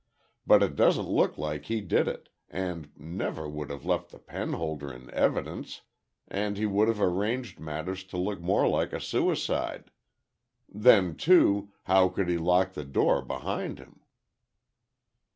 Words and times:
But 0.47 0.63
it 0.63 0.75
doesn't 0.75 1.07
look 1.07 1.37
like 1.37 1.65
he 1.65 1.79
did 1.79 2.07
it, 2.07 2.29
he 2.51 2.85
never 2.97 3.47
would 3.47 3.69
have 3.69 3.85
left 3.85 4.09
the 4.09 4.17
penholder 4.17 4.91
in 4.91 5.13
evidence, 5.13 5.81
and 6.27 6.57
he 6.57 6.65
would 6.65 6.87
have 6.87 6.99
arranged 6.99 7.59
matters 7.59 8.03
to 8.05 8.17
look 8.17 8.41
more 8.41 8.67
like 8.67 8.93
a 8.93 8.99
suicide. 8.99 9.91
Then, 10.67 11.15
too, 11.15 11.69
how 11.83 12.09
could 12.09 12.29
he 12.29 12.39
lock 12.39 12.73
the 12.73 12.83
door 12.83 13.21
behind 13.23 13.77
him?" 13.77 14.01